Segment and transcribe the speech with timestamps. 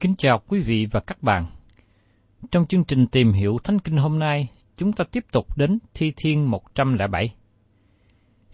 [0.00, 1.46] Kính chào quý vị và các bạn.
[2.50, 6.12] Trong chương trình tìm hiểu Thánh Kinh hôm nay, chúng ta tiếp tục đến Thi
[6.16, 7.34] Thiên 107.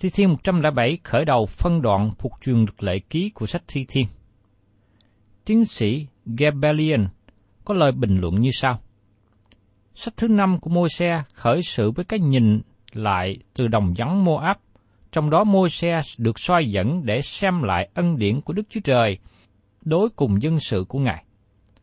[0.00, 3.86] Thi Thiên 107 khởi đầu phân đoạn thuộc truyền được lệ ký của sách Thi
[3.88, 4.06] Thiên.
[5.44, 7.08] Tiến sĩ Gebelian
[7.64, 8.80] có lời bình luận như sau.
[9.94, 12.60] Sách thứ năm của môi xe khởi sự với cái nhìn
[12.92, 14.56] lại từ đồng vắng Moab,
[15.12, 18.80] trong đó môi xe được soi dẫn để xem lại ân điển của Đức Chúa
[18.84, 19.18] Trời
[19.80, 21.24] đối cùng dân sự của Ngài.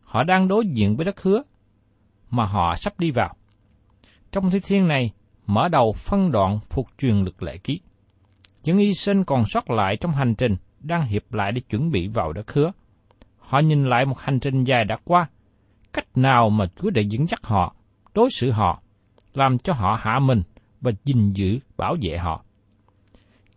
[0.10, 1.44] Họ đang đối diện với đất hứa,
[2.30, 3.36] mà họ sắp đi vào.
[4.32, 5.12] Trong thi thiên này,
[5.48, 7.80] mở đầu phân đoạn phục truyền lực lệ ký.
[8.64, 12.08] Những y sinh còn sót lại trong hành trình đang hiệp lại để chuẩn bị
[12.08, 12.72] vào đất hứa.
[13.38, 15.28] Họ nhìn lại một hành trình dài đã qua,
[15.94, 17.76] cách nào mà Chúa đã dẫn dắt họ,
[18.14, 18.82] đối xử họ,
[19.34, 20.42] làm cho họ hạ mình
[20.82, 22.44] và gìn giữ, bảo vệ họ.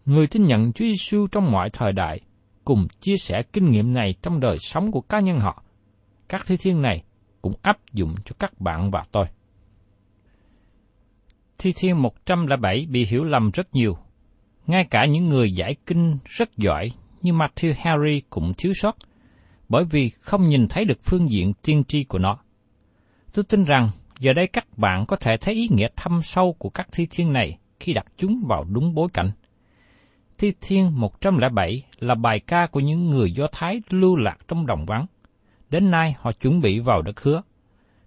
[0.04, 2.20] Người tin nhận Chúa Giêsu trong mọi thời đại
[2.64, 5.62] cùng chia sẻ kinh nghiệm này trong đời sống của cá nhân họ.
[6.32, 7.03] Các thi thiên này
[7.43, 9.26] cũng áp dụng cho các bạn và tôi.
[11.59, 13.97] Thi thiên 107 bị hiểu lầm rất nhiều.
[14.66, 16.91] Ngay cả những người giải kinh rất giỏi
[17.22, 18.97] như Matthew Harry cũng thiếu sót,
[19.69, 22.38] bởi vì không nhìn thấy được phương diện tiên tri của nó.
[23.32, 26.70] Tôi tin rằng giờ đây các bạn có thể thấy ý nghĩa thâm sâu của
[26.70, 29.31] các thi thiên này khi đặt chúng vào đúng bối cảnh.
[30.38, 34.87] Thi Thiên 107 là bài ca của những người Do Thái lưu lạc trong đồng
[34.87, 35.06] vắng.
[35.72, 37.43] Đến nay họ chuẩn bị vào đất hứa.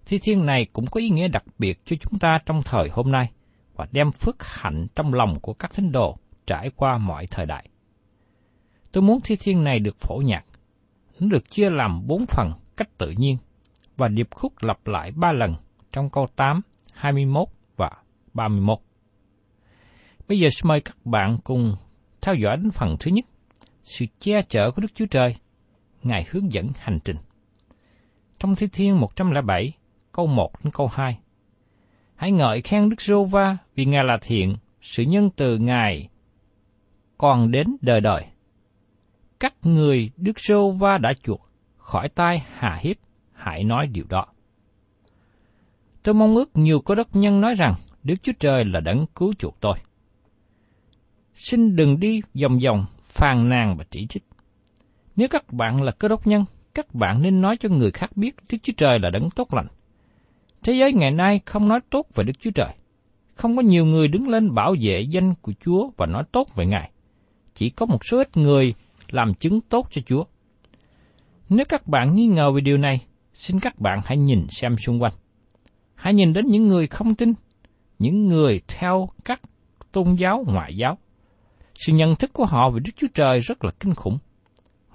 [0.06, 3.12] Thi Thiên này cũng có ý nghĩa đặc biệt cho chúng ta trong thời hôm
[3.12, 3.30] nay
[3.74, 7.68] và đem phước hạnh trong lòng của các thánh đồ trải qua mọi thời đại.
[8.92, 10.44] Tôi muốn Thi Thiên này được phổ nhạc.
[11.20, 13.36] Nó được chia làm bốn phần cách tự nhiên
[13.96, 15.54] và điệp khúc lặp lại ba lần
[15.92, 16.60] trong câu 8,
[16.94, 17.90] 21 và
[18.34, 18.78] 31.
[20.28, 21.76] Bây giờ xin mời các bạn cùng
[22.20, 23.24] theo dõi đến phần thứ nhất,
[23.84, 25.36] sự che chở của Đức Chúa Trời,
[26.02, 27.16] Ngài hướng dẫn hành trình.
[28.38, 29.72] Trong Thi Thiên 107,
[30.12, 31.18] câu 1 đến câu 2.
[32.14, 36.08] Hãy ngợi khen Đức giê Va vì Ngài là thiện, sự nhân từ Ngài
[37.18, 38.24] còn đến đời đời.
[39.40, 42.96] Các người Đức giê Va đã chuộc khỏi tay hà hiếp,
[43.32, 44.26] hãy nói điều đó.
[46.02, 49.32] Tôi mong ước nhiều cơ đốc nhân nói rằng Đức Chúa Trời là đấng cứu
[49.38, 49.78] chuộc tôi
[51.36, 54.24] xin đừng đi vòng vòng, phàn nàn và chỉ trích.
[55.16, 56.44] Nếu các bạn là cơ đốc nhân,
[56.76, 59.66] các bạn nên nói cho người khác biết Đức Chúa Trời là đấng tốt lành.
[60.62, 62.68] Thế giới ngày nay không nói tốt về Đức Chúa Trời.
[63.34, 66.66] Không có nhiều người đứng lên bảo vệ danh của Chúa và nói tốt về
[66.66, 66.90] Ngài.
[67.54, 68.74] Chỉ có một số ít người
[69.08, 70.24] làm chứng tốt cho Chúa.
[71.48, 73.00] Nếu các bạn nghi ngờ về điều này,
[73.32, 75.12] xin các bạn hãy nhìn xem xung quanh.
[75.94, 77.32] Hãy nhìn đến những người không tin,
[77.98, 79.40] những người theo các
[79.92, 80.98] tôn giáo ngoại giáo.
[81.74, 84.18] Sự nhận thức của họ về Đức Chúa Trời rất là kinh khủng.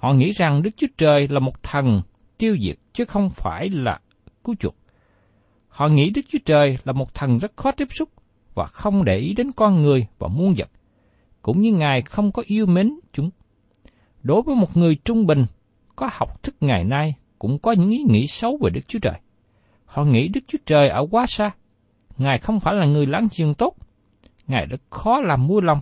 [0.02, 2.02] Họ nghĩ rằng Đức Chúa Trời là một thần
[2.38, 4.00] tiêu diệt chứ không phải là
[4.44, 4.74] cứu chuộc.
[5.68, 8.08] Họ nghĩ Đức Chúa Trời là một thần rất khó tiếp xúc
[8.54, 10.70] và không để ý đến con người và muôn vật,
[11.42, 13.30] cũng như Ngài không có yêu mến chúng.
[14.22, 15.44] Đối với một người trung bình,
[15.96, 19.20] có học thức ngày nay cũng có những ý nghĩ xấu về Đức Chúa Trời.
[19.84, 21.50] Họ nghĩ Đức Chúa Trời ở quá xa.
[22.18, 23.76] Ngài không phải là người láng giềng tốt.
[24.46, 25.80] Ngài rất khó làm mua lòng.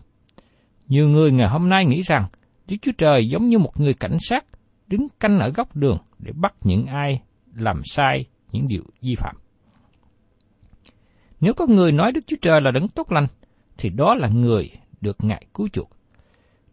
[0.88, 2.24] Nhiều người ngày hôm nay nghĩ rằng
[2.70, 4.44] Đức Chúa Trời giống như một người cảnh sát
[4.86, 7.22] đứng canh ở góc đường để bắt những ai
[7.54, 9.36] làm sai những điều vi phạm.
[11.40, 13.26] Nếu có người nói Đức Chúa Trời là đấng tốt lành,
[13.78, 14.70] thì đó là người
[15.00, 15.90] được Ngài cứu chuộc.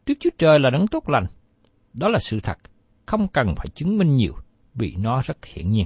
[0.06, 1.26] Đức Chúa Trời là đấng tốt lành,
[1.94, 2.58] đó là sự thật,
[3.06, 4.34] không cần phải chứng minh nhiều,
[4.74, 5.86] vì nó rất hiển nhiên.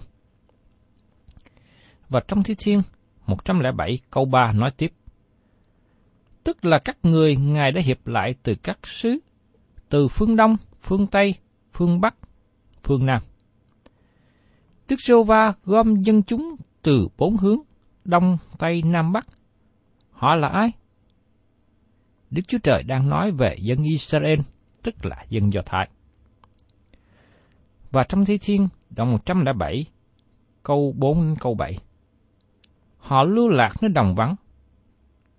[2.10, 2.82] Và trong Thi Thiên
[3.28, 4.94] 107 câu 3 nói tiếp,
[6.44, 9.20] Tức là các người Ngài đã hiệp lại từ các xứ,
[9.92, 11.36] từ phương Đông, phương Tây,
[11.74, 12.16] phương Bắc,
[12.84, 13.22] phương Nam.
[14.90, 17.60] Đức Sô Va gom dân chúng từ bốn hướng,
[18.06, 19.28] Đông, Tây, Nam, Bắc.
[20.12, 20.72] Họ là ai?
[22.30, 24.40] Đức Chúa Trời đang nói về dân Israel,
[24.84, 25.90] tức là dân Do Thái.
[27.92, 29.86] Và trong Thi Thiên, đoạn 107,
[30.64, 31.78] câu 4 câu 7.
[32.98, 34.36] Họ lưu lạc nơi đồng vắng.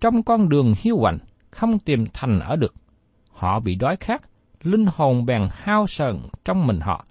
[0.01, 1.17] Trong con đường hiu quạnh,
[1.51, 2.73] không tìm thành ở được.
[3.31, 4.21] Họ bị đói khát,
[4.63, 7.05] linh hồn bèn hao sờn trong mình họ.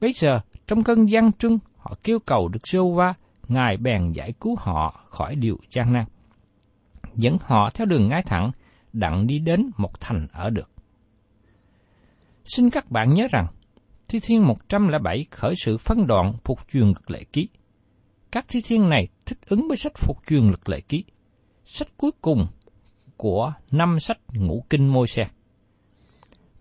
[0.00, 3.14] Bây giờ, trong cơn gian trưng, họ kêu cầu được giê va
[3.48, 6.04] Ngài bèn giải cứu họ khỏi điều gian nan.
[7.14, 8.50] Dẫn họ theo đường ngay thẳng,
[8.92, 10.70] đặng đi đến một thành ở được.
[12.44, 13.46] Xin các bạn nhớ rằng,
[14.08, 17.48] Thi Thiên 107 khởi sự phân đoạn phục truyền lực lệ ký.
[18.32, 21.04] Các thi thiên này thích ứng với sách phục truyền lực lệ ký,
[21.64, 22.46] sách cuối cùng
[23.16, 25.22] của năm sách ngũ kinh môi xe.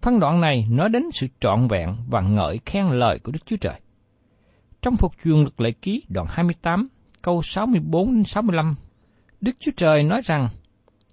[0.02, 3.58] Phân đoạn này nói đến sự trọn vẹn và ngợi khen lời của Đức Chúa
[3.62, 3.82] Trời.
[4.82, 6.88] Trong phục truyền luật lệ ký đoạn 28,
[7.22, 8.74] câu 64-65,
[9.42, 10.50] Đức Chúa Trời nói rằng,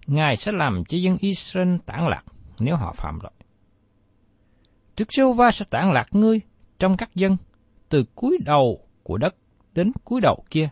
[0.07, 2.25] Ngài sẽ làm cho dân Israel tản lạc
[2.59, 3.33] nếu họ phạm lỗi.
[4.97, 6.41] Đức giê va sẽ tản lạc ngươi
[6.79, 7.37] trong các dân,
[7.89, 9.35] từ cuối đầu của đất
[9.75, 10.69] đến cuối đầu kia.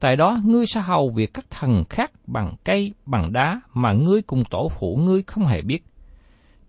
[0.00, 4.22] Tại đó ngươi sẽ hầu việc các thần khác bằng cây, bằng đá mà ngươi
[4.22, 5.84] cùng tổ phụ ngươi không hề biết.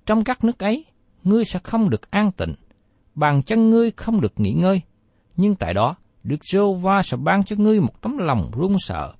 [0.06, 0.86] Trong các nước ấy,
[1.24, 2.56] ngươi sẽ không được an tịnh,
[3.16, 4.82] bàn chân ngươi không được nghỉ ngơi.
[5.36, 9.14] Nhưng tại đó, Đức giê va sẽ ban cho ngươi một tấm lòng run sợ,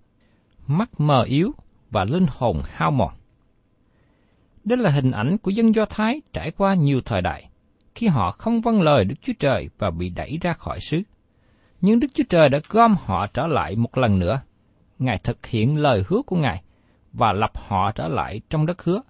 [0.68, 1.52] mắt mờ yếu
[1.92, 3.14] và linh hồn hao mòn.
[4.64, 7.50] Đây là hình ảnh của dân Do Thái trải qua nhiều thời đại,
[7.96, 11.02] khi họ không vâng lời Đức Chúa Trời và bị đẩy ra khỏi xứ.
[11.82, 14.42] Nhưng Đức Chúa Trời đã gom họ trở lại một lần nữa.
[15.00, 16.64] Ngài thực hiện lời hứa của Ngài
[17.14, 19.02] và lập họ trở lại trong đất hứa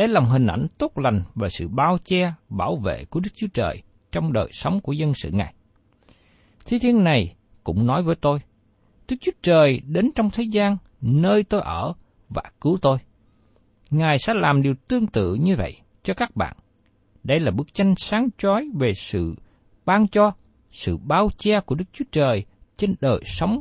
[0.00, 3.46] để làm hình ảnh tốt lành và sự bao che, bảo vệ của Đức Chúa
[3.54, 3.82] Trời
[4.12, 5.54] trong đời sống của dân sự Ngài.
[6.66, 8.38] Thi thiên này cũng nói với tôi,
[9.08, 11.92] Đức Chúa Trời đến trong thế gian, nơi tôi ở
[12.28, 12.98] và cứu tôi.
[13.90, 16.56] Ngài sẽ làm điều tương tự như vậy cho các bạn.
[17.24, 19.34] Đây là bức tranh sáng chói về sự
[19.84, 20.32] ban cho,
[20.70, 22.44] sự bao che của Đức Chúa Trời
[22.76, 23.60] trên đời sống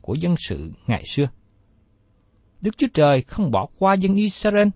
[0.00, 1.28] của dân sự ngày xưa.
[2.60, 4.68] Đức Chúa Trời không bỏ qua dân Israel,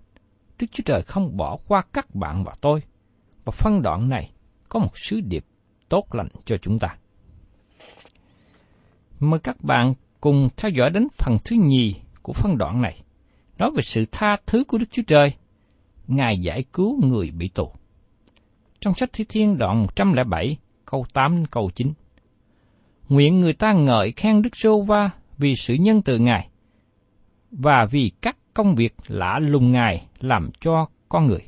[0.63, 2.81] Đức Chúa Trời không bỏ qua các bạn và tôi.
[3.45, 4.31] Và phân đoạn này
[4.69, 5.45] có một sứ điệp
[5.89, 6.97] tốt lành cho chúng ta.
[9.19, 13.03] Mời các bạn cùng theo dõi đến phần thứ nhì của phân đoạn này,
[13.57, 15.33] nói về sự tha thứ của Đức Chúa Trời.
[16.07, 17.71] Ngài giải cứu người bị tù.
[18.81, 21.93] Trong sách Thi Thiên đoạn 107, câu 8 câu 9.
[23.09, 26.49] Nguyện người ta ngợi khen Đức Sô Va vì sự nhân từ Ngài,
[27.51, 31.47] và vì các công việc lạ lùng Ngài làm cho con người.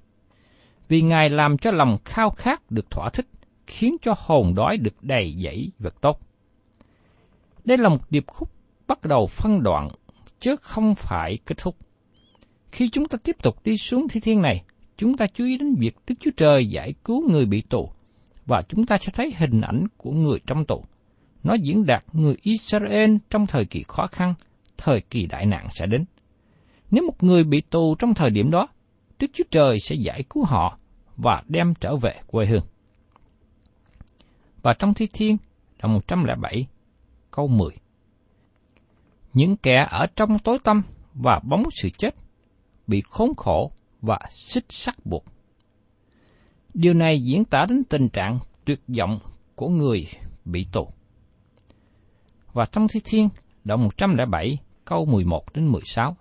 [0.87, 3.27] Vì Ngài làm cho lòng khao khát được thỏa thích,
[3.67, 6.19] khiến cho hồn đói được đầy dẫy vật tốt.
[7.65, 8.49] Đây là một điệp khúc
[8.87, 9.89] bắt đầu phân đoạn,
[10.39, 11.75] chứ không phải kết thúc.
[12.71, 14.63] Khi chúng ta tiếp tục đi xuống thi thiên này,
[14.97, 17.89] chúng ta chú ý đến việc Đức Chúa Trời giải cứu người bị tù,
[18.45, 20.83] và chúng ta sẽ thấy hình ảnh của người trong tù.
[21.43, 24.33] Nó diễn đạt người Israel trong thời kỳ khó khăn,
[24.77, 26.05] thời kỳ đại nạn sẽ đến.
[26.91, 28.67] Nếu một người bị tù trong thời điểm đó,
[29.19, 30.77] Đức Chúa Trời sẽ giải cứu họ
[31.17, 32.65] và đem trở về quê hương.
[34.61, 35.37] Và trong Thi Thiên,
[35.81, 36.67] đoạn 107,
[37.31, 37.69] câu 10.
[39.33, 40.81] Những kẻ ở trong tối tâm
[41.13, 42.15] và bóng sự chết,
[42.87, 45.25] bị khốn khổ và xích sắt buộc.
[46.73, 49.19] Điều này diễn tả đến tình trạng tuyệt vọng
[49.55, 50.07] của người
[50.45, 50.89] bị tù.
[52.53, 53.29] và trong Thi Thiên
[53.63, 56.17] đoạn 107 câu 11 đến 16.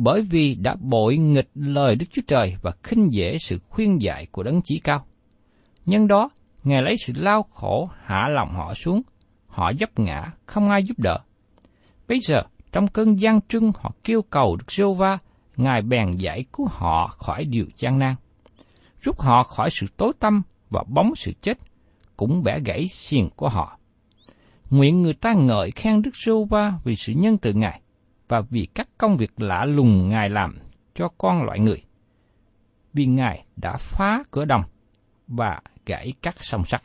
[0.00, 4.26] Bởi vì đã bội nghịch lời Đức Chúa Trời và khinh dễ sự khuyên dạy
[4.32, 5.06] của đấng chí cao.
[5.86, 6.30] Nhân đó,
[6.64, 9.02] Ngài lấy sự lao khổ hạ lòng họ xuống,
[9.46, 11.18] họ dấp ngã, không ai giúp đỡ.
[12.08, 15.18] Bây giờ, trong cơn gian trưng họ kêu cầu Đức giê va
[15.56, 18.14] Ngài bèn giải cứu họ khỏi điều gian nan,
[19.00, 21.58] rút họ khỏi sự tối tâm và bóng sự chết,
[22.16, 23.78] cũng bẻ gãy xiềng của họ.
[24.70, 27.80] Nguyện người ta ngợi khen Đức giê va vì sự nhân từ Ngài,
[28.28, 30.58] và vì các công việc lạ lùng Ngài làm
[30.94, 31.82] cho con loại người.
[32.92, 34.62] Vì Ngài đã phá cửa đồng
[35.26, 36.82] và gãy các song sắt.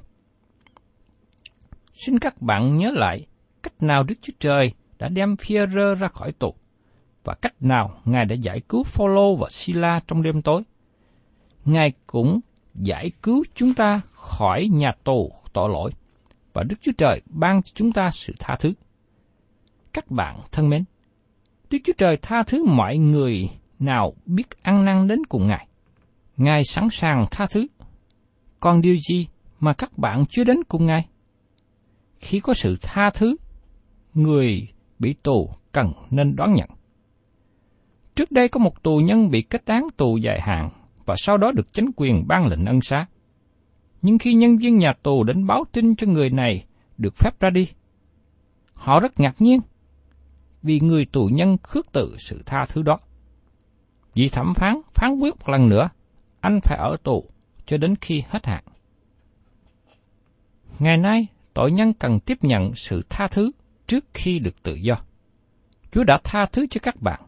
[1.94, 3.28] Xin các bạn nhớ lại
[3.64, 6.56] cách nào Đức Chúa Trời đã đem Phi-rơ ra khỏi tù
[7.24, 10.64] và cách nào Ngài đã giải cứu Phaolô và Sila trong đêm tối.
[11.66, 12.40] Ngài cũng
[12.76, 15.92] giải cứu chúng ta khỏi nhà tù tội lỗi
[16.54, 18.74] và Đức Chúa Trời ban cho chúng ta sự tha thứ.
[19.94, 20.84] Các bạn thân mến,
[21.74, 23.50] Đức Chúa Trời tha thứ mọi người
[23.80, 25.68] nào biết ăn năn đến cùng Ngài.
[26.38, 27.68] Ngài sẵn sàng tha thứ.
[28.60, 29.28] Còn điều gì
[29.60, 31.06] mà các bạn chưa đến cùng Ngài?
[32.18, 33.36] Khi có sự tha thứ,
[34.14, 34.68] người
[35.00, 36.70] bị tù cần nên đón nhận.
[38.16, 40.70] Trước đây có một tù nhân bị kết án tù dài hạn
[41.06, 43.06] và sau đó được chính quyền ban lệnh ân xá.
[44.02, 46.66] Nhưng khi nhân viên nhà tù đến báo tin cho người này
[46.98, 47.68] được phép ra đi,
[48.74, 49.60] họ rất ngạc nhiên
[50.64, 53.00] vì người tù nhân khước từ sự tha thứ đó.
[54.14, 55.90] Vị thẩm phán phán quyết một lần nữa,
[56.40, 57.30] anh phải ở tù
[57.66, 58.64] cho đến khi hết hạn.
[60.80, 63.52] Ngày nay, tội nhân cần tiếp nhận sự tha thứ
[63.88, 64.94] trước khi được tự do.
[65.92, 67.22] Chúa đã tha thứ cho các bạn.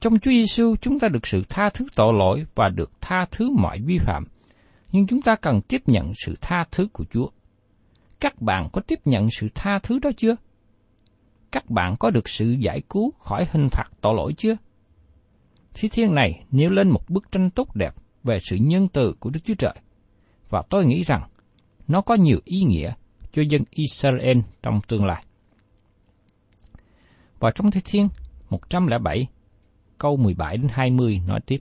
[0.00, 3.50] Trong Chúa Giêsu chúng ta được sự tha thứ tội lỗi và được tha thứ
[3.50, 4.24] mọi vi phạm,
[4.92, 7.28] nhưng chúng ta cần tiếp nhận sự tha thứ của Chúa.
[8.20, 10.36] Các bạn có tiếp nhận sự tha thứ đó chưa?
[11.52, 14.56] Các bạn có được sự giải cứu khỏi hình phạt tội lỗi chưa?
[15.74, 17.94] Thi thiên này nêu lên một bức tranh tốt đẹp
[18.24, 19.74] về sự nhân từ của Đức Chúa Trời,
[20.50, 21.28] và tôi nghĩ rằng
[21.88, 22.92] nó có nhiều ý nghĩa
[23.32, 25.24] cho dân Israel trong tương lai.
[27.38, 28.08] Và trong Thi Thiên
[28.50, 29.26] 107,
[29.98, 31.58] câu 17 đến 20 nói tiếp.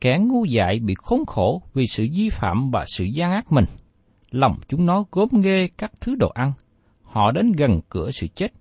[0.00, 3.64] Kẻ ngu dại bị khốn khổ vì sự vi phạm và sự gian ác mình.
[4.30, 6.52] Lòng chúng nó gốm ghê các thứ đồ ăn.
[7.08, 8.52] Họ đến gần cửa sự chết.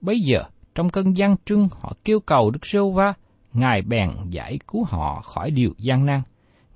[0.00, 3.14] Bây giờ, trong cơn gian trưng họ kêu cầu Đức Sêu Va,
[3.52, 6.22] Ngài bèn giải cứu họ khỏi điều gian nan.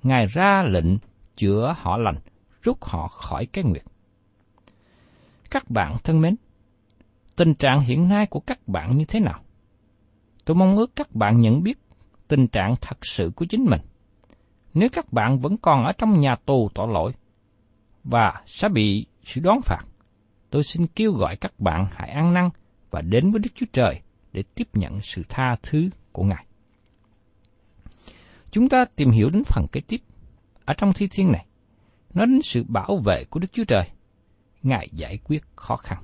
[0.03, 0.97] Ngài ra lệnh
[1.35, 2.15] chữa họ lành,
[2.61, 3.83] rút họ khỏi cái nguyệt.
[5.49, 6.35] Các bạn thân mến,
[7.35, 9.39] tình trạng hiện nay của các bạn như thế nào?
[10.45, 11.79] Tôi mong ước các bạn nhận biết
[12.27, 13.81] tình trạng thật sự của chính mình.
[14.73, 17.11] Nếu các bạn vẫn còn ở trong nhà tù tội lỗi
[18.03, 19.83] và sẽ bị sự đón phạt,
[20.49, 22.49] tôi xin kêu gọi các bạn hãy ăn năn
[22.91, 23.99] và đến với Đức Chúa Trời
[24.31, 26.45] để tiếp nhận sự tha thứ của Ngài.
[28.51, 30.01] Chúng ta tìm hiểu đến phần kế tiếp
[30.65, 31.45] ở trong thi thiên này,
[32.13, 33.83] nói đến sự bảo vệ của Đức Chúa Trời.
[34.63, 36.03] Ngài giải quyết khó khăn.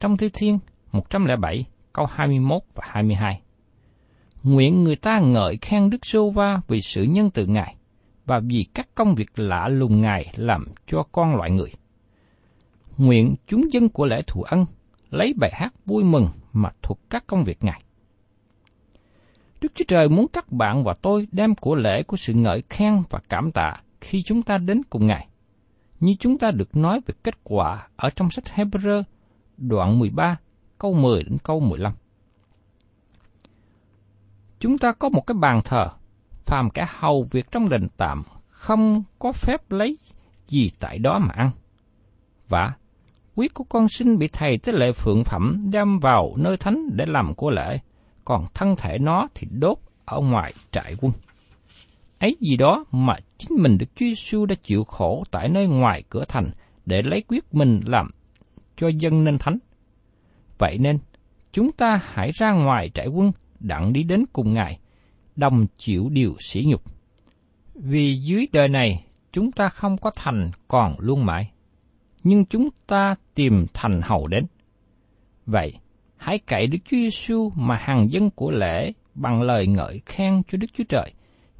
[0.00, 0.58] Trong thi thiên
[0.92, 3.40] 107 câu 21 và 22.
[4.42, 7.76] Nguyện người ta ngợi khen Đức Sô Va vì sự nhân từ Ngài
[8.26, 11.72] và vì các công việc lạ lùng Ngài làm cho con loại người.
[12.98, 14.66] Nguyện chúng dân của lễ thù ân
[15.10, 17.82] lấy bài hát vui mừng mà thuộc các công việc Ngài.
[19.60, 23.02] Đức Chúa Trời muốn các bạn và tôi đem của lễ của sự ngợi khen
[23.10, 25.28] và cảm tạ khi chúng ta đến cùng Ngài.
[26.00, 29.02] Như chúng ta được nói về kết quả ở trong sách Hebrew
[29.56, 30.36] đoạn 13
[30.78, 31.92] câu 10 đến câu 15.
[34.60, 35.88] Chúng ta có một cái bàn thờ,
[36.44, 39.98] phàm cả hầu việc trong đền tạm không có phép lấy
[40.46, 41.50] gì tại đó mà ăn.
[42.48, 42.72] Và
[43.36, 47.04] quyết của con sinh bị thầy tế lệ phượng phẩm đem vào nơi thánh để
[47.08, 47.78] làm của lễ,
[48.24, 51.12] còn thân thể nó thì đốt ở ngoài trại quân.
[52.18, 56.02] Ấy gì đó mà chính mình được Chúa Giêsu đã chịu khổ tại nơi ngoài
[56.08, 56.50] cửa thành
[56.86, 58.10] để lấy quyết mình làm
[58.76, 59.58] cho dân nên thánh.
[60.58, 60.98] Vậy nên,
[61.52, 64.78] chúng ta hãy ra ngoài trại quân đặng đi đến cùng Ngài,
[65.36, 66.82] đồng chịu điều sỉ nhục.
[67.74, 71.50] Vì dưới đời này, chúng ta không có thành còn luôn mãi,
[72.24, 74.46] nhưng chúng ta tìm thành hầu đến.
[75.46, 75.72] Vậy,
[76.16, 80.58] hãy cậy Đức Chúa Giêsu mà hàng dân của lễ bằng lời ngợi khen cho
[80.58, 81.12] Đức Chúa Trời,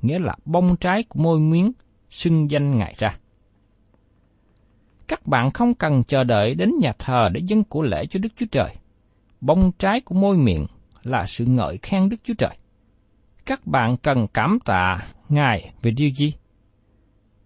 [0.03, 1.73] nghĩa là bông trái của môi miếng
[2.11, 3.19] xưng danh Ngài ra.
[5.09, 8.29] Các bạn không cần chờ đợi đến nhà thờ để dân của lễ cho Đức
[8.37, 8.75] Chúa Trời
[9.45, 10.67] bông trái của môi miệng
[11.03, 12.57] là sự ngợi khen Đức Chúa Trời.
[13.47, 16.35] Các bạn cần cảm tạ Ngài về điều gì?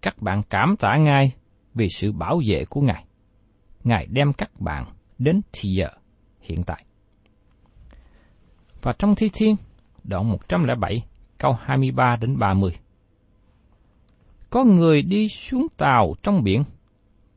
[0.01, 1.31] Các bạn cảm tạ Ngài
[1.73, 3.05] vì sự bảo vệ của Ngài.
[3.83, 4.85] Ngài đem các bạn
[5.17, 5.87] đến thì giờ
[6.41, 6.85] hiện tại.
[8.81, 9.55] Và trong Thi Thiên,
[10.03, 11.05] đoạn 107,
[11.37, 12.71] câu 23 đến 30.
[14.49, 16.63] Có người đi xuống tàu trong biển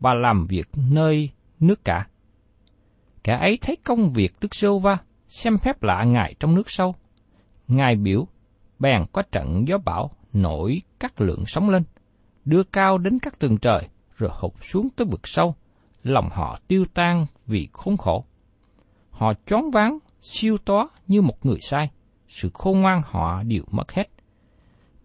[0.01, 1.31] và làm việc nơi
[1.61, 2.07] nước cả.
[3.25, 6.95] Kẻ ấy thấy công việc Đức Sô Va xem phép lạ Ngài trong nước sâu.
[7.69, 8.27] Ngài biểu,
[8.79, 11.83] bèn có trận gió bão nổi các lượng sóng lên,
[12.45, 15.55] đưa cao đến các tường trời, rồi hụt xuống tới vực sâu,
[16.03, 18.25] lòng họ tiêu tan vì khốn khổ.
[19.11, 21.91] Họ chóng váng, siêu tó như một người sai,
[22.29, 24.11] sự khôn ngoan họ đều mất hết.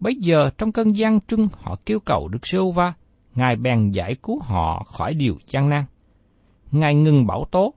[0.00, 2.94] Bây giờ trong cơn gian trưng họ kêu cầu Đức Sô Va,
[3.38, 5.84] Ngài bèn giải cứu họ khỏi điều gian nan.
[6.72, 7.74] Ngài ngừng bảo tố,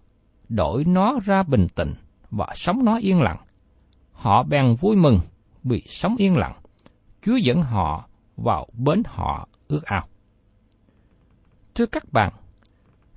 [0.50, 1.94] đổi nó ra bình tĩnh
[2.32, 3.38] và sống nó yên lặng.
[4.12, 5.20] Họ bèn vui mừng
[5.64, 6.62] vì sống yên lặng.
[7.22, 10.08] Chúa dẫn họ vào bến họ ước ao.
[11.76, 12.34] Thưa các bạn,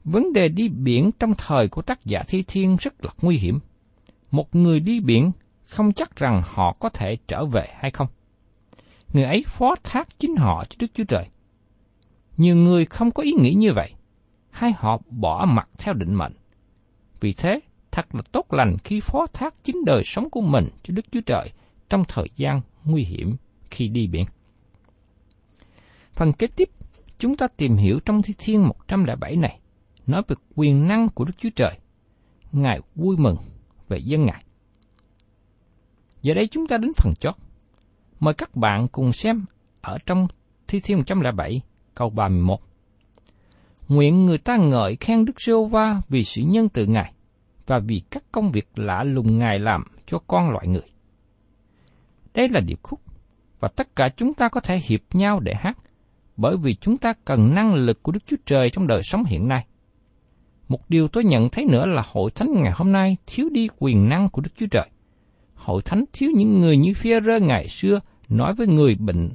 [0.04, 3.58] vấn đề đi biển trong thời của tác giả Thi Thiên rất là nguy hiểm.
[4.30, 5.32] Một người đi biển
[5.64, 8.06] không chắc rằng họ có thể trở về hay không.
[9.12, 11.24] Người ấy phó thác chính họ cho Đức Chúa Trời.
[12.36, 13.92] Nhiều người không có ý nghĩ như vậy,
[14.50, 16.32] hay họ bỏ mặt theo định mệnh.
[17.20, 20.94] Vì thế, thật là tốt lành khi phó thác chính đời sống của mình cho
[20.94, 21.50] Đức Chúa Trời
[21.88, 23.36] trong thời gian nguy hiểm
[23.70, 24.24] khi đi biển.
[26.12, 26.70] Phần kế tiếp,
[27.18, 29.58] chúng ta tìm hiểu trong Thi Thiên 107 này,
[30.06, 31.78] nói về quyền năng của Đức Chúa Trời.
[32.52, 33.36] Ngài vui mừng
[33.88, 34.44] về dân Ngài.
[36.22, 37.34] Giờ đây chúng ta đến phần chót.
[38.20, 39.44] Mời các bạn cùng xem
[39.80, 40.26] ở trong
[40.68, 41.62] Thi Thiên 107
[41.94, 42.58] câu 31.
[43.88, 47.12] Nguyện người ta ngợi khen Đức Sô va vì sự nhân từ Ngài
[47.66, 50.90] và vì các công việc lạ lùng Ngài làm cho con loại người.
[52.34, 53.00] Đây là điệp khúc,
[53.60, 55.78] và tất cả chúng ta có thể hiệp nhau để hát,
[56.36, 59.48] bởi vì chúng ta cần năng lực của Đức Chúa Trời trong đời sống hiện
[59.48, 59.66] nay.
[60.68, 64.08] Một điều tôi nhận thấy nữa là hội thánh ngày hôm nay thiếu đi quyền
[64.08, 64.88] năng của Đức Chúa Trời.
[65.54, 69.30] Hội thánh thiếu những người như phi rơ ngày xưa nói với người bệnh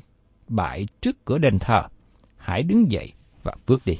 [0.47, 1.83] bại trước cửa đền thờ,
[2.37, 3.13] hãy đứng dậy
[3.43, 3.97] và bước đi.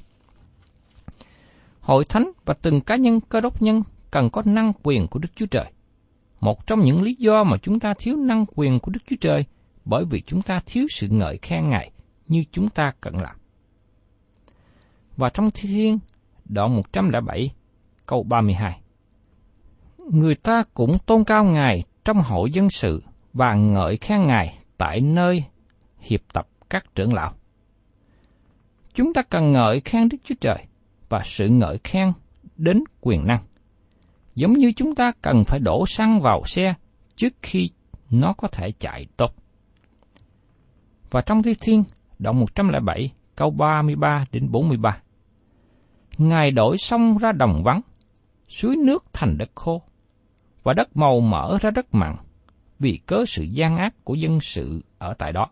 [1.81, 5.29] Hội thánh và từng cá nhân cơ đốc nhân cần có năng quyền của Đức
[5.35, 5.71] Chúa Trời.
[6.41, 9.45] Một trong những lý do mà chúng ta thiếu năng quyền của Đức Chúa Trời
[9.85, 11.91] bởi vì chúng ta thiếu sự ngợi khen Ngài
[12.27, 13.35] như chúng ta cần làm.
[15.17, 15.99] Và trong Thi Thiên,
[16.49, 17.51] đoạn 107,
[18.05, 18.81] câu 32.
[19.97, 25.01] Người ta cũng tôn cao Ngài trong hội dân sự và ngợi khen Ngài tại
[25.01, 25.43] nơi
[25.99, 27.33] hiệp tập các trưởng lão.
[28.93, 30.65] Chúng ta cần ngợi khen Đức Chúa Trời
[31.09, 32.13] và sự ngợi khen
[32.57, 33.41] đến quyền năng.
[34.35, 36.73] Giống như chúng ta cần phải đổ xăng vào xe
[37.15, 37.69] trước khi
[38.09, 39.35] nó có thể chạy tốt.
[41.12, 41.83] Và trong Thi Thiên,
[42.19, 45.01] đoạn 107, câu 33 đến 43.
[46.19, 47.82] Ngài đổi sông ra đồng vắng,
[48.47, 49.82] suối nước thành đất khô,
[50.63, 52.15] và đất màu mở ra đất mặn,
[52.79, 55.47] vì cớ sự gian ác của dân sự ở tại đó.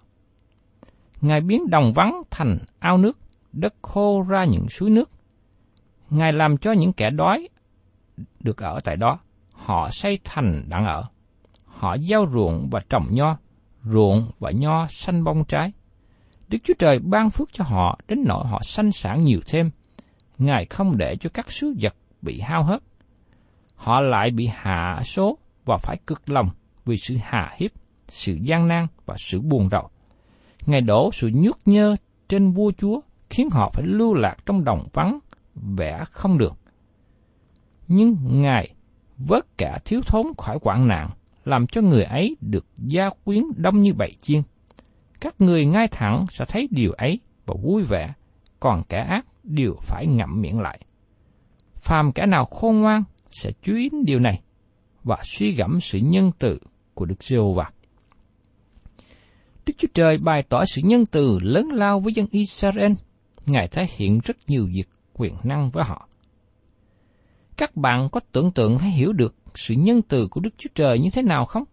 [1.21, 3.17] Ngài biến đồng vắng thành ao nước,
[3.51, 5.09] đất khô ra những suối nước.
[6.09, 7.49] Ngài làm cho những kẻ đói
[8.39, 9.19] được ở tại đó,
[9.53, 11.03] họ xây thành đặng ở.
[11.65, 13.37] Họ gieo ruộng và trồng nho,
[13.83, 15.71] ruộng và nho xanh bông trái.
[16.47, 19.71] Đức Chúa Trời ban phước cho họ đến nỗi họ sanh sản nhiều thêm.
[20.37, 22.83] Ngài không để cho các sứ vật bị hao hết.
[23.75, 26.49] Họ lại bị hạ số và phải cực lòng
[26.85, 27.71] vì sự hà hiếp,
[28.07, 29.89] sự gian nan và sự buồn rầu.
[30.65, 31.95] Ngài đổ sự nhút nhơ
[32.29, 35.19] trên vua chúa khiến họ phải lưu lạc trong đồng vắng,
[35.55, 36.53] vẻ không được.
[37.87, 38.75] Nhưng Ngài
[39.17, 41.09] vớt cả thiếu thốn khỏi quảng nạn,
[41.45, 44.41] làm cho người ấy được gia quyến đông như bầy chiên.
[45.19, 48.13] Các người ngay thẳng sẽ thấy điều ấy và vui vẻ,
[48.59, 50.79] còn kẻ ác đều phải ngậm miệng lại.
[51.75, 54.41] Phàm kẻ nào khôn ngoan sẽ chú ý đến điều này
[55.03, 56.59] và suy gẫm sự nhân từ
[56.93, 57.71] của Đức giê va
[59.65, 62.91] Đức Chúa Trời bày tỏ sự nhân từ lớn lao với dân Israel.
[63.45, 66.07] Ngài thể hiện rất nhiều việc quyền năng với họ.
[67.57, 70.99] Các bạn có tưởng tượng hay hiểu được sự nhân từ của Đức Chúa Trời
[70.99, 71.63] như thế nào không?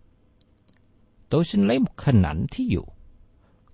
[1.28, 2.82] Tôi xin lấy một hình ảnh thí dụ.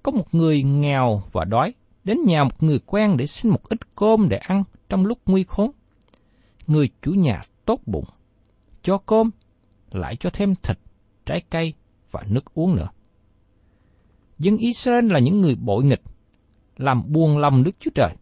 [0.03, 3.97] Có một người nghèo và đói đến nhà một người quen để xin một ít
[3.97, 5.71] cơm để ăn trong lúc nguy khốn.
[6.67, 8.05] Người chủ nhà tốt bụng,
[8.83, 9.31] cho cơm,
[9.91, 10.79] lại cho thêm thịt,
[11.27, 11.75] trái cây
[12.11, 12.89] và nước uống nữa.
[14.39, 16.03] Dân Israel là những người bội nghịch,
[16.77, 18.15] làm buồn lòng Đức Chúa Trời.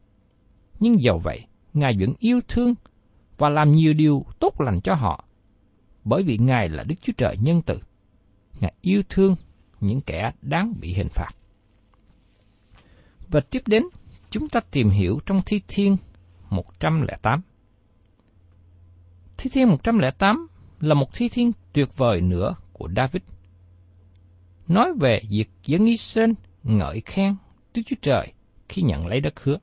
[0.81, 2.75] Nhưng dầu vậy, Ngài vẫn yêu thương
[3.39, 5.25] và làm nhiều điều tốt lành cho họ,
[6.05, 7.79] bởi vì Ngài là Đức Chúa Trời nhân từ.
[8.61, 9.35] Ngài yêu thương
[9.81, 11.31] những kẻ đáng bị hình phạt.
[13.29, 13.83] Và tiếp đến,
[14.31, 15.97] chúng ta tìm hiểu trong Thi Thiên
[16.51, 17.43] 108,
[19.39, 20.47] Thi thiên 108
[20.81, 23.23] là một thi thiên tuyệt vời nữa của David.
[24.69, 26.31] Nói về việc dân Israel
[26.63, 27.37] ngợi khen
[27.75, 28.33] Đức Chúa Trời
[28.69, 29.59] khi nhận lấy đất hứa.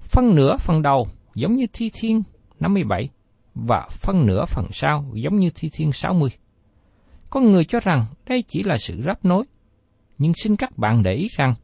[0.00, 2.22] Phân nửa phần đầu giống như thi thiên
[2.60, 3.08] 57
[3.54, 6.30] và phân nửa phần sau giống như thi thiên 60.
[7.30, 9.44] Có người cho rằng đây chỉ là sự ráp nối,
[10.18, 11.54] nhưng xin các bạn để ý rằng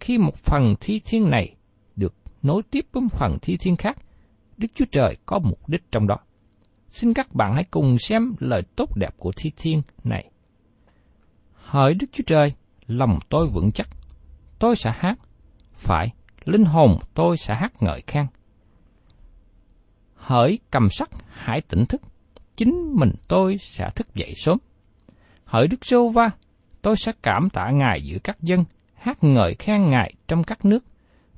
[0.00, 1.56] khi một phần thi thiên này
[1.96, 3.96] được nối tiếp với một phần thi thiên khác,
[4.56, 6.16] Đức Chúa Trời có mục đích trong đó.
[6.90, 10.30] Xin các bạn hãy cùng xem lời tốt đẹp của thi thiên này.
[11.52, 12.52] Hỡi Đức Chúa Trời,
[12.86, 13.88] lòng tôi vững chắc,
[14.58, 15.18] tôi sẽ hát.
[15.72, 16.12] Phải,
[16.44, 18.26] linh hồn tôi sẽ hát ngợi khen.
[20.14, 22.00] Hỡi cầm sắc, hãy tỉnh thức,
[22.56, 24.58] chính mình tôi sẽ thức dậy sớm.
[25.44, 26.30] Hỡi Đức Sô Va,
[26.82, 28.64] tôi sẽ cảm tạ Ngài giữa các dân,
[29.04, 30.84] hát ngợi khen Ngài trong các nước,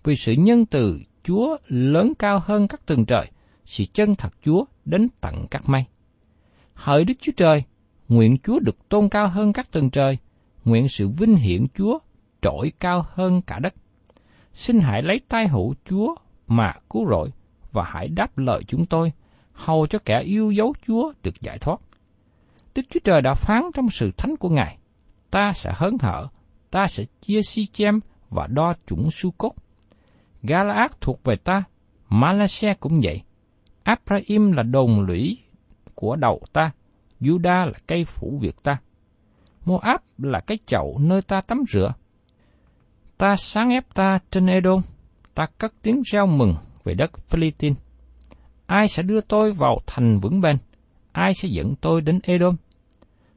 [0.05, 3.31] vì sự nhân từ Chúa lớn cao hơn các tầng trời,
[3.65, 5.85] sự chân thật Chúa đến tận các mây.
[6.75, 7.63] Hỡi Đức Chúa Trời,
[8.09, 10.19] nguyện Chúa được tôn cao hơn các tầng trời,
[10.65, 11.99] nguyện sự vinh hiển Chúa
[12.43, 13.75] trỗi cao hơn cả đất.
[14.53, 16.15] Xin hãy lấy tay hữu Chúa
[16.47, 17.31] mà cứu rỗi
[17.73, 19.13] và hãy đáp lời chúng tôi,
[19.53, 21.81] hầu cho kẻ yêu dấu Chúa được giải thoát.
[22.75, 24.79] Đức Chúa Trời đã phán trong sự thánh của Ngài,
[25.31, 26.29] ta sẽ hớn hở,
[26.77, 29.53] ta sẽ chia si chem và đo chuẩn su cốt.
[30.43, 31.65] Galaad thuộc về ta,
[32.09, 33.23] Malaysia cũng vậy.
[33.83, 35.39] Abraham là đồn lũy
[35.95, 36.71] của đầu ta,
[37.21, 38.79] Judah là cây phủ việc ta.
[39.65, 41.95] Moab là cái chậu nơi ta tắm rửa.
[43.19, 44.81] Ta sáng ép ta trên Edom,
[45.35, 47.79] ta cất tiếng reo mừng về đất Philippines.
[48.67, 50.57] Ai sẽ đưa tôi vào thành vững bền?
[51.13, 52.57] Ai sẽ dẫn tôi đến Edom?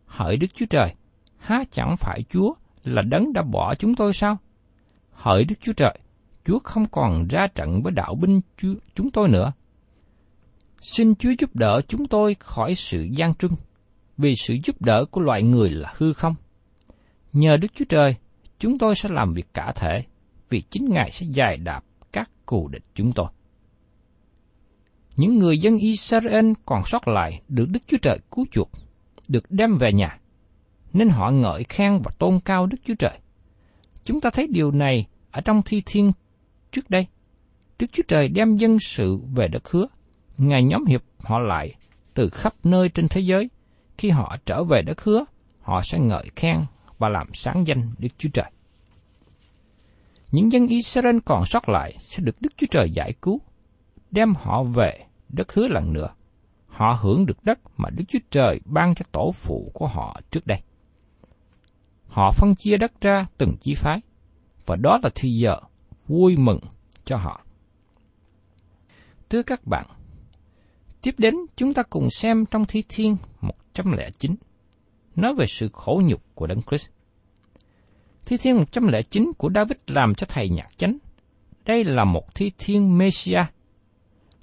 [0.06, 0.94] Hỡi Đức Chúa Trời,
[1.38, 2.54] há chẳng phải Chúa
[2.90, 4.38] là đấng đã bỏ chúng tôi sao?
[5.12, 6.00] Hỡi Đức Chúa Trời,
[6.46, 8.42] Chúa không còn ra trận với đạo binh
[8.96, 9.54] chúng tôi nữa.
[10.82, 13.52] Xin Chúa giúp đỡ chúng tôi khỏi sự gian trưng,
[14.18, 16.36] vì sự giúp đỡ của loại người là hư không.
[17.34, 18.16] Nhờ Đức Chúa Trời,
[18.60, 20.04] chúng tôi sẽ làm việc cả thể,
[20.50, 23.28] vì chính Ngài sẽ dài đạp các cù địch chúng tôi.
[25.16, 28.72] Những người dân Israel còn sót lại được Đức Chúa Trời cứu chuộc,
[29.28, 30.19] được đem về nhà,
[30.94, 33.20] nên họ ngợi khen và tôn cao Đức Chúa Trời.
[34.06, 36.12] Chúng ta thấy điều này ở trong thi thiên
[36.72, 37.08] trước đây.
[37.80, 39.88] Đức Chúa Trời đem dân sự về đất hứa,
[40.40, 41.76] Ngài nhóm hiệp họ lại
[42.14, 43.50] từ khắp nơi trên thế giới.
[43.98, 45.26] Khi họ trở về đất hứa,
[45.62, 46.66] họ sẽ ngợi khen
[46.98, 48.52] và làm sáng danh Đức Chúa Trời.
[50.32, 53.42] Những dân Israel còn sót lại sẽ được Đức Chúa Trời giải cứu,
[54.12, 56.10] đem họ về đất hứa lần nữa.
[56.68, 60.48] Họ hưởng được đất mà Đức Chúa Trời ban cho tổ phụ của họ trước
[60.48, 60.62] đây.
[62.10, 64.02] Họ phân chia đất ra từng chi phái,
[64.66, 65.60] và đó là thi giờ
[66.08, 66.60] vui mừng
[67.06, 67.46] cho họ.
[69.30, 69.86] Thưa các bạn,
[71.02, 74.36] tiếp đến chúng ta cùng xem trong Thi Thiên 109,
[75.16, 76.90] nói về sự khổ nhục của Đấng Christ.
[78.26, 80.98] Thi Thiên 109 của David làm cho thầy nhạc chánh.
[81.66, 83.46] Đây là một thi thiên Messiah.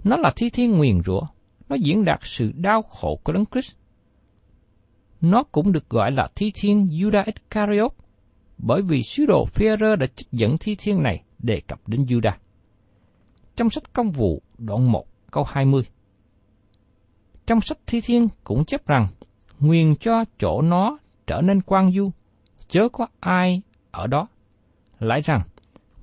[0.04, 1.22] Nó là thi thiên nguyền rủa.
[1.68, 3.76] Nó diễn đạt sự đau khổ của Đấng Christ.
[5.20, 7.92] Nó cũng được gọi là thi thiên Judas Iscariot,
[8.58, 12.32] bởi vì sứ đồ Phêrô đã trích dẫn thi thiên này đề cập đến Judas.
[13.56, 15.82] Trong sách công vụ đoạn 1 câu 20.
[17.46, 19.08] Trong sách thi thiên cũng chép rằng,
[19.58, 22.10] nguyên cho chỗ nó trở nên quang du,
[22.68, 24.28] chớ có ai ở đó.
[24.98, 25.42] Lại rằng,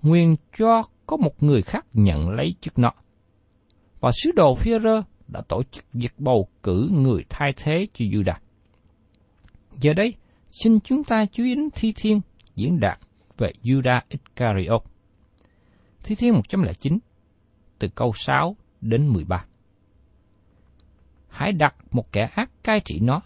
[0.01, 2.91] nguyên cho có một người khác nhận lấy chức nó.
[3.99, 8.42] Và sứ đồ Führer đã tổ chức việc bầu cử người thay thế cho Judas.
[9.81, 10.15] Giờ đây,
[10.51, 12.21] xin chúng ta chú ý đến thi thiên
[12.55, 12.99] diễn đạt
[13.37, 14.83] về Judas Iscariot.
[16.03, 16.99] Thi thiên 109,
[17.79, 19.45] từ câu 6 đến 13.
[21.27, 23.21] Hãy đặt một kẻ ác cai trị nó,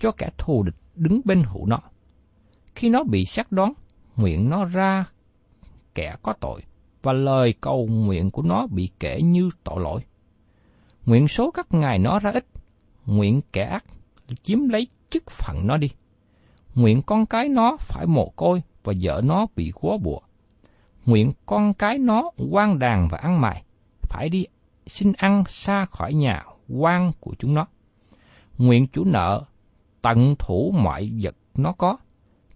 [0.00, 1.80] cho kẻ thù địch đứng bên hữu nó.
[2.74, 3.72] Khi nó bị xác đoán,
[4.16, 5.04] nguyện nó ra
[5.94, 6.62] kẻ có tội,
[7.02, 10.00] và lời cầu nguyện của nó bị kể như tội lỗi.
[11.06, 12.46] Nguyện số các ngài nó ra ít,
[13.06, 13.84] nguyện kẻ ác
[14.42, 15.90] chiếm lấy chức phận nó đi.
[16.74, 20.20] Nguyện con cái nó phải mồ côi và vợ nó bị khóa bùa.
[21.06, 23.62] Nguyện con cái nó quan đàn và ăn mày
[24.02, 24.46] phải đi
[24.86, 27.66] xin ăn xa khỏi nhà quan của chúng nó.
[28.58, 29.44] Nguyện chủ nợ
[30.02, 31.96] tận thủ mọi vật nó có,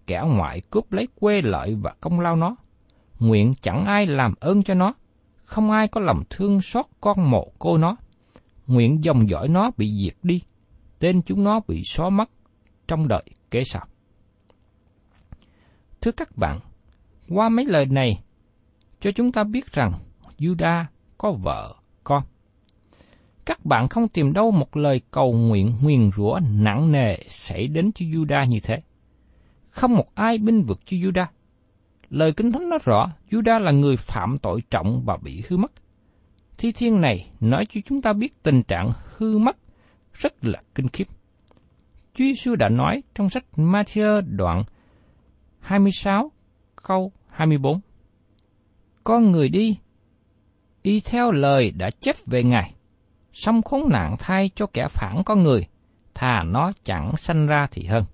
[0.07, 2.57] kẻ ngoại cướp lấy quê lợi và công lao nó.
[3.19, 4.95] Nguyện chẳng ai làm ơn cho nó,
[5.45, 7.97] không ai có lòng thương xót con mồ cô nó.
[8.67, 10.43] Nguyện dòng dõi nó bị diệt đi,
[10.99, 12.31] tên chúng nó bị xóa mất
[12.91, 13.87] trong đời kế sau.
[16.01, 16.59] Thưa các bạn,
[17.29, 18.23] qua mấy lời này,
[19.01, 19.93] cho chúng ta biết rằng
[20.39, 20.85] Juda
[21.19, 21.75] có vợ,
[22.05, 22.23] con.
[23.45, 27.93] Các bạn không tìm đâu một lời cầu nguyện nguyền rủa nặng nề xảy đến
[27.93, 28.79] cho Juda như thế.
[29.71, 31.27] Không một ai binh vực cho Juda.
[32.09, 35.73] Lời Kinh Thánh nói rõ, Juda là người phạm tội trọng và bị hư mất.
[36.59, 39.57] Thi thiên này nói cho chúng ta biết tình trạng hư mất
[40.13, 41.07] rất là kinh khiếp.
[42.15, 44.65] Chúa Giêsu đã nói trong sách Matthew đoạn
[45.61, 46.33] 26
[46.83, 47.81] câu 24.
[49.05, 49.79] Con người đi,
[50.83, 52.75] y theo lời đã chép về Ngài,
[53.33, 55.67] song khốn nạn thay cho kẻ phản con người,
[56.15, 58.05] thà nó chẳng sanh ra thì hơn.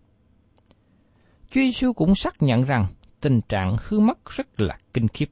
[1.50, 2.86] Chúa Giêsu cũng xác nhận rằng
[3.20, 5.30] tình trạng hư mất rất là kinh khiếp.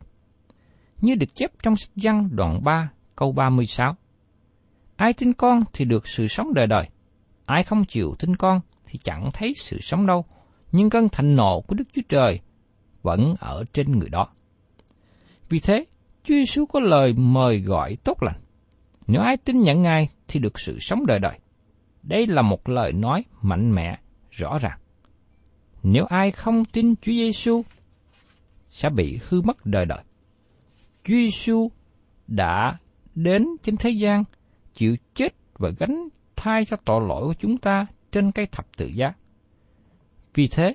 [1.00, 3.96] Như được chép trong sách văn đoạn 3 câu 36.
[4.96, 6.88] Ai tin con thì được sự sống đời đời.
[7.46, 10.24] Ai không chịu tin con thì chẳng thấy sự sống đâu,
[10.72, 12.40] nhưng cơn thạnh nộ của Đức Chúa Trời
[13.02, 14.28] vẫn ở trên người đó.
[15.48, 15.84] Vì thế,
[16.24, 18.40] Chúa Giêsu có lời mời gọi tốt lành.
[19.06, 21.38] Nếu ai tin nhận Ngài thì được sự sống đời đời.
[22.02, 23.98] Đây là một lời nói mạnh mẽ,
[24.30, 24.78] rõ ràng.
[25.82, 27.62] Nếu ai không tin Chúa Giêsu
[28.70, 30.02] sẽ bị hư mất đời đời.
[31.04, 31.70] Chúa Giêsu
[32.26, 32.78] đã
[33.14, 34.24] đến trên thế gian
[34.74, 36.08] chịu chết và gánh
[36.44, 39.12] thay cho tội lỗi của chúng ta trên cây thập tự giá.
[40.34, 40.74] Vì thế,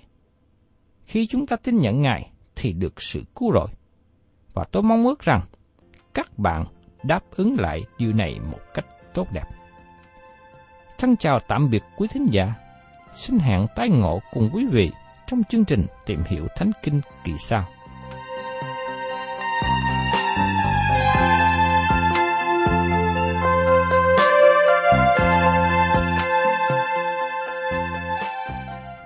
[1.06, 3.68] khi chúng ta tin nhận Ngài thì được sự cứu rỗi.
[4.54, 5.42] Và tôi mong ước rằng
[6.14, 6.66] các bạn
[7.04, 9.46] đáp ứng lại điều này một cách tốt đẹp.
[10.98, 12.54] Thân chào tạm biệt quý thính giả.
[13.16, 14.92] Xin hẹn tái ngộ cùng quý vị
[15.28, 17.66] trong chương trình tìm hiểu Thánh Kinh kỳ sau.